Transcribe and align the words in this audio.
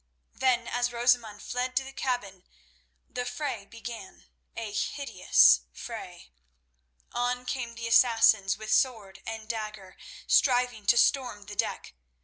Then, 0.33 0.67
as 0.67 0.91
Rosamund 0.91 1.43
fled 1.43 1.75
to 1.75 1.83
the 1.83 1.91
cabin, 1.91 2.43
the 3.07 3.23
fray 3.23 3.67
began, 3.67 4.25
a 4.57 4.73
hideous 4.73 5.61
fray. 5.71 6.31
On 7.11 7.45
came 7.45 7.75
the 7.75 7.87
Assassins 7.87 8.57
with 8.57 8.73
sword 8.73 9.21
and 9.27 9.47
dagger, 9.47 9.97
striving 10.25 10.87
to 10.87 10.97
storm 10.97 11.45
the 11.45 11.55
deck. 11.55 11.93